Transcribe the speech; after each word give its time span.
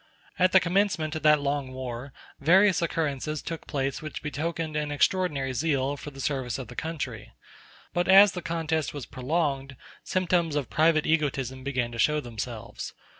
At 0.39 0.51
the 0.51 0.59
commencement 0.59 1.13
of 1.15 1.21
that 1.21 1.41
long 1.41 1.73
war, 1.73 2.11
various 2.39 2.81
occurrences 2.81 3.43
took 3.43 3.67
place 3.67 4.01
which 4.01 4.23
betokened 4.23 4.75
an 4.75 4.91
extraordinary 4.91 5.53
zeal 5.53 5.95
for 5.95 6.09
the 6.09 6.19
service 6.19 6.57
of 6.57 6.69
the 6.69 6.75
country. 6.75 7.25
*p 7.25 7.31
But 7.93 8.07
as 8.07 8.31
the 8.31 8.41
contest 8.41 8.95
was 8.95 9.05
prolonged, 9.05 9.75
symptoms 10.03 10.55
of 10.55 10.71
private 10.71 11.05
egotism 11.05 11.63
began 11.63 11.91
to 11.91 11.99
show 11.99 12.19
themselves. 12.19 12.95